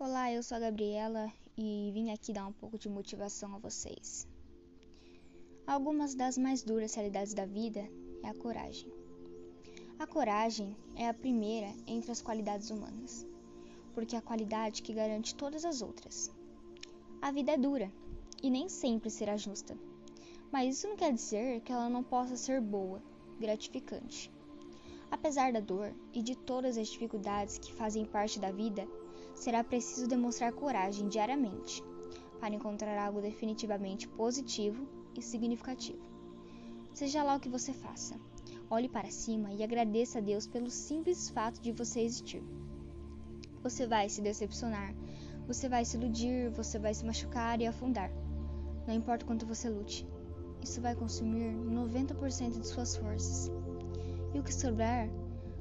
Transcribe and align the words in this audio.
Olá, 0.00 0.32
eu 0.32 0.44
sou 0.44 0.56
a 0.56 0.60
Gabriela 0.60 1.28
e 1.56 1.90
vim 1.92 2.12
aqui 2.12 2.32
dar 2.32 2.46
um 2.46 2.52
pouco 2.52 2.78
de 2.78 2.88
motivação 2.88 3.56
a 3.56 3.58
vocês. 3.58 4.28
Algumas 5.66 6.14
das 6.14 6.38
mais 6.38 6.62
duras 6.62 6.94
realidades 6.94 7.34
da 7.34 7.44
vida 7.44 7.80
é 8.22 8.28
a 8.28 8.34
coragem. 8.34 8.88
A 9.98 10.06
coragem 10.06 10.76
é 10.94 11.08
a 11.08 11.12
primeira 11.12 11.74
entre 11.84 12.12
as 12.12 12.22
qualidades 12.22 12.70
humanas, 12.70 13.26
porque 13.92 14.14
é 14.14 14.20
a 14.20 14.22
qualidade 14.22 14.82
que 14.82 14.94
garante 14.94 15.34
todas 15.34 15.64
as 15.64 15.82
outras. 15.82 16.30
A 17.20 17.32
vida 17.32 17.50
é 17.50 17.58
dura 17.58 17.92
e 18.40 18.50
nem 18.50 18.68
sempre 18.68 19.10
será 19.10 19.36
justa, 19.36 19.76
mas 20.52 20.76
isso 20.76 20.86
não 20.86 20.94
quer 20.96 21.12
dizer 21.12 21.60
que 21.62 21.72
ela 21.72 21.90
não 21.90 22.04
possa 22.04 22.36
ser 22.36 22.60
boa, 22.60 23.02
gratificante. 23.40 24.30
Apesar 25.10 25.52
da 25.52 25.58
dor 25.58 25.92
e 26.14 26.22
de 26.22 26.36
todas 26.36 26.78
as 26.78 26.86
dificuldades 26.86 27.58
que 27.58 27.72
fazem 27.72 28.04
parte 28.04 28.38
da 28.38 28.52
vida, 28.52 28.86
será 29.38 29.62
preciso 29.62 30.08
demonstrar 30.08 30.52
coragem 30.52 31.08
diariamente 31.08 31.82
para 32.40 32.54
encontrar 32.54 32.98
algo 32.98 33.20
definitivamente 33.20 34.08
positivo 34.08 34.86
e 35.16 35.22
significativo. 35.22 36.02
Seja 36.92 37.22
lá 37.22 37.36
o 37.36 37.40
que 37.40 37.48
você 37.48 37.72
faça, 37.72 38.16
olhe 38.68 38.88
para 38.88 39.10
cima 39.10 39.52
e 39.52 39.62
agradeça 39.62 40.18
a 40.18 40.20
Deus 40.20 40.46
pelo 40.46 40.70
simples 40.70 41.30
fato 41.30 41.60
de 41.60 41.70
você 41.70 42.00
existir. 42.00 42.42
Você 43.62 43.86
vai 43.86 44.08
se 44.08 44.20
decepcionar, 44.20 44.92
você 45.46 45.68
vai 45.68 45.84
se 45.84 45.96
iludir, 45.96 46.50
você 46.50 46.78
vai 46.78 46.92
se 46.92 47.04
machucar 47.04 47.60
e 47.60 47.66
afundar. 47.66 48.10
Não 48.86 48.94
importa 48.94 49.24
quanto 49.24 49.46
você 49.46 49.68
lute, 49.68 50.06
isso 50.62 50.80
vai 50.80 50.96
consumir 50.96 51.54
90% 51.54 52.58
de 52.58 52.66
suas 52.66 52.96
forças. 52.96 53.50
E 54.34 54.38
o 54.38 54.42
que 54.42 54.52
sobrar, 54.52 55.08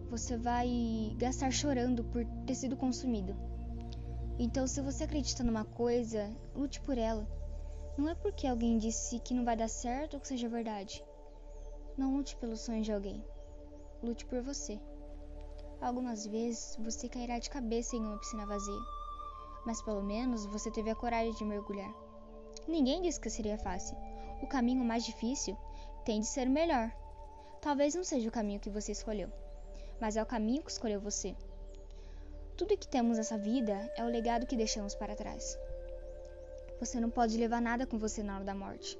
você 0.10 0.36
vai 0.36 1.16
gastar 1.18 1.52
chorando 1.52 2.04
por 2.04 2.26
ter 2.46 2.56
sido 2.56 2.76
consumido. 2.76 3.47
Então, 4.40 4.68
se 4.68 4.82
você 4.82 5.04
acredita 5.04 5.44
numa 5.44 5.66
coisa, 5.66 6.32
lute 6.54 6.80
por 6.82 6.98
ela. 6.98 7.28
Não 7.98 8.08
é 8.08 8.14
porque 8.14 8.46
alguém 8.46 8.78
disse 8.78 9.20
que 9.20 9.34
não 9.34 9.44
vai 9.44 9.56
dar 9.56 9.68
certo 9.68 10.14
ou 10.14 10.20
que 10.20 10.28
seja 10.28 10.48
verdade. 10.48 11.04
Não 11.98 12.16
lute 12.16 12.36
pelos 12.36 12.62
sonhos 12.62 12.86
de 12.86 12.94
alguém. 12.94 13.26
Lute 14.04 14.26
por 14.28 14.42
você. 14.44 14.80
Algumas 15.82 16.28
vezes 16.28 16.78
você 16.80 17.10
cairá 17.10 17.40
de 17.40 17.50
cabeça 17.50 17.96
em 17.96 18.00
uma 18.00 18.20
piscina 18.20 18.46
vazia, 18.46 18.80
mas 19.66 19.82
pelo 19.82 20.04
menos 20.04 20.46
você 20.46 20.70
teve 20.70 20.92
a 20.92 20.96
coragem 20.96 21.34
de 21.34 21.44
mergulhar. 21.44 21.92
Ninguém 22.68 23.02
disse 23.02 23.20
que 23.20 23.32
seria 23.32 23.58
fácil. 23.58 23.98
O 24.44 24.48
caminho 24.48 24.84
mais 24.84 25.04
difícil 25.04 25.58
tem 26.06 26.20
de 26.20 26.28
ser 26.28 26.48
o 26.48 26.52
melhor. 26.52 26.92
Talvez 27.60 27.96
não 27.96 28.04
seja 28.04 28.30
o 28.30 28.32
caminho 28.32 28.60
que 28.60 28.70
você 28.70 28.92
escolheu, 28.92 29.32
mas 30.00 30.16
é 30.16 30.22
o 30.22 30.28
caminho 30.28 30.62
que 30.62 30.70
escolheu 30.70 31.02
você. 31.02 31.36
Tudo 32.58 32.76
que 32.76 32.88
temos 32.88 33.20
nessa 33.20 33.38
vida 33.38 33.94
é 33.96 34.04
o 34.04 34.10
legado 34.10 34.48
que 34.48 34.56
deixamos 34.56 34.96
para 34.96 35.16
trás. 35.16 35.56
Você 36.80 37.00
não 37.00 37.08
pode 37.08 37.38
levar 37.38 37.62
nada 37.62 37.86
com 37.86 38.00
você 38.00 38.24
na 38.24 38.34
hora 38.34 38.44
da 38.44 38.56
morte. 38.56 39.00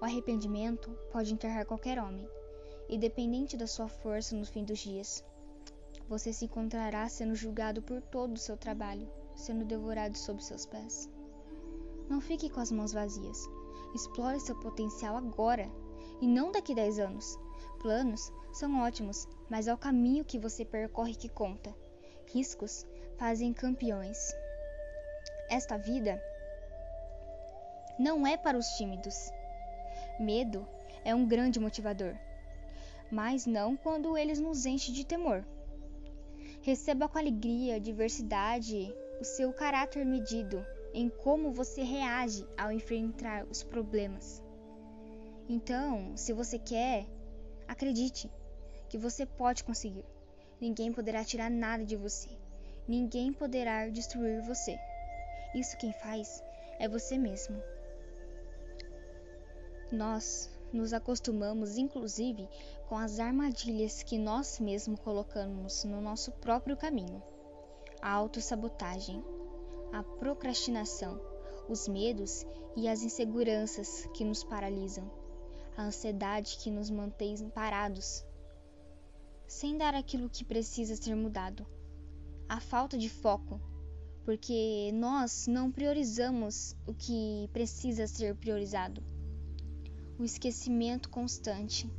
O 0.00 0.04
arrependimento 0.06 0.90
pode 1.12 1.34
enterrar 1.34 1.66
qualquer 1.66 1.98
homem, 1.98 2.26
independente 2.88 3.58
da 3.58 3.66
sua 3.66 3.88
força 3.88 4.34
no 4.34 4.46
fim 4.46 4.64
dos 4.64 4.78
dias. 4.78 5.22
Você 6.08 6.32
se 6.32 6.46
encontrará 6.46 7.06
sendo 7.10 7.34
julgado 7.34 7.82
por 7.82 8.00
todo 8.00 8.36
o 8.36 8.40
seu 8.40 8.56
trabalho, 8.56 9.06
sendo 9.36 9.66
devorado 9.66 10.16
sob 10.16 10.42
seus 10.42 10.64
pés. 10.64 11.06
Não 12.08 12.22
fique 12.22 12.48
com 12.48 12.60
as 12.60 12.72
mãos 12.72 12.94
vazias. 12.94 13.38
Explore 13.94 14.40
seu 14.40 14.58
potencial 14.58 15.14
agora 15.14 15.70
e 16.22 16.26
não 16.26 16.50
daqui 16.50 16.72
a 16.72 16.76
10 16.76 17.00
anos. 17.00 17.38
Planos 17.82 18.32
são 18.50 18.80
ótimos, 18.80 19.28
mas 19.50 19.68
é 19.68 19.74
o 19.74 19.78
caminho 19.78 20.24
que 20.24 20.38
você 20.38 20.64
percorre 20.64 21.14
que 21.14 21.28
conta. 21.28 21.76
Riscos 22.32 22.86
fazem 23.18 23.52
campeões. 23.52 24.34
Esta 25.48 25.76
vida 25.76 26.22
não 27.98 28.26
é 28.26 28.36
para 28.36 28.58
os 28.58 28.66
tímidos. 28.76 29.30
Medo 30.18 30.66
é 31.04 31.14
um 31.14 31.26
grande 31.26 31.60
motivador, 31.60 32.14
mas 33.10 33.46
não 33.46 33.76
quando 33.76 34.16
eles 34.16 34.40
nos 34.40 34.66
enchem 34.66 34.94
de 34.94 35.04
temor. 35.04 35.44
Receba 36.62 37.08
com 37.08 37.18
alegria, 37.18 37.80
diversidade, 37.80 38.94
o 39.20 39.24
seu 39.24 39.52
caráter 39.52 40.04
medido 40.04 40.64
em 40.92 41.08
como 41.08 41.52
você 41.52 41.82
reage 41.82 42.46
ao 42.56 42.72
enfrentar 42.72 43.44
os 43.50 43.62
problemas. 43.62 44.42
Então, 45.48 46.16
se 46.16 46.32
você 46.32 46.58
quer, 46.58 47.06
acredite 47.68 48.30
que 48.88 48.96
você 48.96 49.26
pode 49.26 49.62
conseguir. 49.62 50.04
Ninguém 50.60 50.92
poderá 50.92 51.24
tirar 51.24 51.50
nada 51.50 51.84
de 51.84 51.96
você. 51.96 52.30
Ninguém 52.86 53.32
poderá 53.32 53.88
destruir 53.88 54.42
você. 54.42 54.78
Isso 55.54 55.74
quem 55.78 55.90
faz 55.94 56.44
é 56.78 56.86
você 56.86 57.16
mesmo. 57.16 57.62
Nós 59.90 60.50
nos 60.70 60.92
acostumamos, 60.92 61.78
inclusive, 61.78 62.46
com 62.86 62.98
as 62.98 63.18
armadilhas 63.18 64.02
que 64.02 64.18
nós 64.18 64.60
mesmos 64.60 65.00
colocamos 65.00 65.84
no 65.84 65.98
nosso 65.98 66.30
próprio 66.32 66.76
caminho. 66.76 67.22
A 68.02 68.10
autossabotagem, 68.10 69.24
a 69.90 70.02
procrastinação, 70.02 71.18
os 71.66 71.88
medos 71.88 72.44
e 72.76 72.86
as 72.86 73.02
inseguranças 73.02 74.06
que 74.12 74.24
nos 74.24 74.44
paralisam, 74.44 75.10
a 75.74 75.84
ansiedade 75.84 76.58
que 76.58 76.70
nos 76.70 76.90
mantém 76.90 77.34
parados, 77.48 78.26
sem 79.46 79.78
dar 79.78 79.94
aquilo 79.94 80.28
que 80.28 80.44
precisa 80.44 80.96
ser 80.96 81.14
mudado 81.14 81.66
a 82.48 82.60
falta 82.60 82.96
de 82.98 83.08
foco, 83.08 83.60
porque 84.24 84.90
nós 84.94 85.46
não 85.46 85.70
priorizamos 85.70 86.76
o 86.86 86.94
que 86.94 87.48
precisa 87.52 88.06
ser 88.06 88.34
priorizado. 88.34 89.02
O 90.18 90.24
esquecimento 90.24 91.08
constante, 91.08 91.90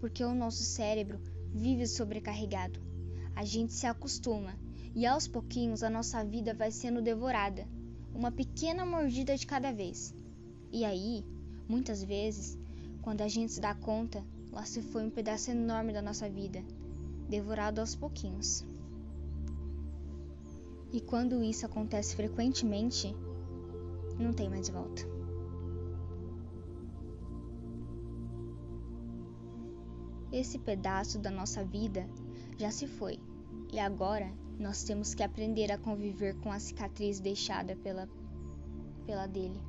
porque 0.00 0.24
o 0.24 0.34
nosso 0.34 0.62
cérebro 0.62 1.20
vive 1.52 1.86
sobrecarregado. 1.86 2.80
A 3.34 3.44
gente 3.44 3.72
se 3.72 3.86
acostuma 3.86 4.58
e 4.94 5.06
aos 5.06 5.26
pouquinhos 5.26 5.82
a 5.82 5.90
nossa 5.90 6.24
vida 6.24 6.52
vai 6.52 6.70
sendo 6.70 7.00
devorada, 7.00 7.66
uma 8.14 8.30
pequena 8.30 8.84
mordida 8.84 9.36
de 9.36 9.46
cada 9.46 9.72
vez. 9.72 10.14
E 10.70 10.84
aí, 10.84 11.24
muitas 11.68 12.02
vezes, 12.02 12.58
quando 13.02 13.22
a 13.22 13.28
gente 13.28 13.52
se 13.52 13.60
dá 13.60 13.74
conta, 13.74 14.24
lá 14.50 14.64
se 14.64 14.82
foi 14.82 15.04
um 15.04 15.10
pedaço 15.10 15.50
enorme 15.50 15.92
da 15.92 16.02
nossa 16.02 16.28
vida, 16.28 16.62
devorado 17.28 17.80
aos 17.80 17.94
pouquinhos. 17.94 18.64
E 20.92 21.00
quando 21.00 21.42
isso 21.42 21.64
acontece 21.64 22.14
frequentemente, 22.14 23.16
não 24.18 24.32
tem 24.32 24.50
mais 24.50 24.68
volta. 24.68 25.02
Esse 30.30 30.58
pedaço 30.58 31.18
da 31.18 31.30
nossa 31.30 31.64
vida 31.64 32.08
já 32.58 32.70
se 32.70 32.86
foi, 32.86 33.18
e 33.72 33.78
agora 33.78 34.30
nós 34.58 34.84
temos 34.84 35.14
que 35.14 35.22
aprender 35.22 35.72
a 35.72 35.78
conviver 35.78 36.36
com 36.40 36.52
a 36.52 36.58
cicatriz 36.58 37.20
deixada 37.20 37.74
pela, 37.76 38.08
pela 39.06 39.26
dele. 39.26 39.60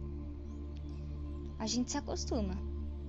A 1.57 1.65
gente 1.65 1.91
se 1.91 1.97
acostuma, 1.97 2.55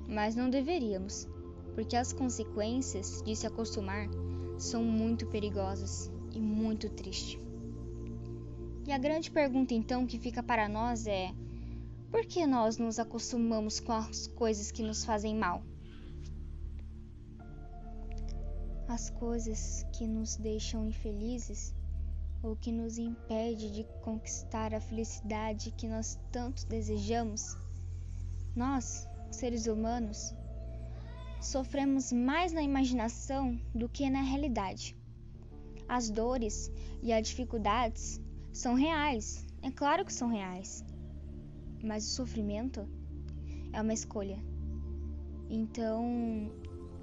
mas 0.08 0.36
não 0.36 0.48
deveríamos, 0.48 1.28
porque 1.74 1.96
as 1.96 2.12
consequências 2.12 3.22
de 3.22 3.34
se 3.34 3.46
acostumar 3.46 4.08
são 4.58 4.84
muito 4.84 5.26
perigosas 5.26 6.10
e 6.32 6.40
muito 6.40 6.88
tristes. 6.90 7.43
E 8.86 8.92
a 8.92 8.98
grande 8.98 9.30
pergunta 9.30 9.72
então 9.72 10.06
que 10.06 10.18
fica 10.18 10.42
para 10.42 10.68
nós 10.68 11.06
é: 11.06 11.32
por 12.10 12.26
que 12.26 12.46
nós 12.46 12.76
nos 12.76 12.98
acostumamos 12.98 13.80
com 13.80 13.92
as 13.92 14.26
coisas 14.26 14.70
que 14.70 14.82
nos 14.82 15.06
fazem 15.06 15.34
mal? 15.34 15.62
As 18.86 19.08
coisas 19.08 19.86
que 19.90 20.06
nos 20.06 20.36
deixam 20.36 20.86
infelizes 20.86 21.74
ou 22.42 22.54
que 22.54 22.70
nos 22.70 22.98
impede 22.98 23.70
de 23.70 23.84
conquistar 24.02 24.74
a 24.74 24.80
felicidade 24.80 25.70
que 25.70 25.88
nós 25.88 26.20
tanto 26.30 26.66
desejamos? 26.66 27.56
Nós, 28.54 29.08
seres 29.30 29.66
humanos, 29.66 30.34
sofremos 31.40 32.12
mais 32.12 32.52
na 32.52 32.62
imaginação 32.62 33.58
do 33.74 33.88
que 33.88 34.10
na 34.10 34.20
realidade. 34.20 34.94
As 35.88 36.10
dores 36.10 36.70
e 37.02 37.14
as 37.14 37.26
dificuldades 37.26 38.20
são 38.54 38.74
reais. 38.74 39.44
É 39.62 39.70
claro 39.70 40.04
que 40.04 40.12
são 40.12 40.28
reais. 40.28 40.84
Mas 41.82 42.06
o 42.06 42.14
sofrimento 42.14 42.88
é 43.72 43.82
uma 43.82 43.92
escolha. 43.92 44.38
Então, 45.50 46.50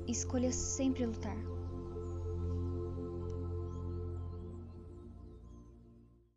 escolha 0.08 0.52
sempre 0.52 1.06
lutar. 1.06 1.38